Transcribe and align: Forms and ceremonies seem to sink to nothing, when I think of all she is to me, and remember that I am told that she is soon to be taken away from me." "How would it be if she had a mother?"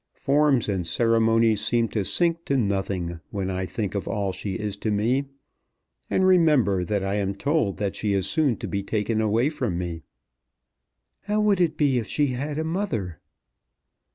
Forms 0.15 0.67
and 0.67 0.87
ceremonies 0.87 1.61
seem 1.63 1.87
to 1.89 2.03
sink 2.03 2.43
to 2.45 2.57
nothing, 2.57 3.19
when 3.29 3.51
I 3.51 3.67
think 3.67 3.93
of 3.93 4.07
all 4.07 4.31
she 4.31 4.55
is 4.55 4.75
to 4.77 4.89
me, 4.89 5.25
and 6.09 6.25
remember 6.25 6.83
that 6.83 7.03
I 7.03 7.17
am 7.17 7.35
told 7.35 7.77
that 7.77 7.93
she 7.93 8.13
is 8.13 8.25
soon 8.27 8.55
to 8.55 8.67
be 8.67 8.81
taken 8.81 9.21
away 9.21 9.49
from 9.49 9.77
me." 9.77 10.01
"How 11.25 11.39
would 11.41 11.61
it 11.61 11.77
be 11.77 11.99
if 11.99 12.07
she 12.07 12.29
had 12.29 12.57
a 12.57 12.63
mother?" 12.63 13.19